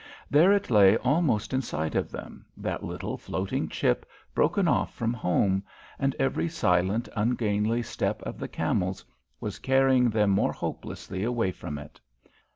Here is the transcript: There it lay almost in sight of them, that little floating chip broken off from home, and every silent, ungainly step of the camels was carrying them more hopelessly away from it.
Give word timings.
There 0.31 0.51
it 0.51 0.71
lay 0.71 0.97
almost 0.97 1.53
in 1.53 1.61
sight 1.61 1.93
of 1.93 2.09
them, 2.09 2.43
that 2.57 2.83
little 2.83 3.17
floating 3.17 3.69
chip 3.69 4.03
broken 4.33 4.67
off 4.67 4.95
from 4.95 5.13
home, 5.13 5.61
and 5.99 6.15
every 6.17 6.49
silent, 6.49 7.07
ungainly 7.15 7.83
step 7.83 8.19
of 8.23 8.39
the 8.39 8.47
camels 8.47 9.05
was 9.39 9.59
carrying 9.59 10.09
them 10.09 10.31
more 10.31 10.53
hopelessly 10.53 11.23
away 11.23 11.51
from 11.51 11.77
it. 11.77 12.01